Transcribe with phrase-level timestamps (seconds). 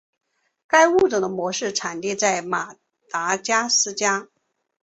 [0.65, 2.73] 该物种的模式产地在马
[3.11, 4.27] 达加斯加。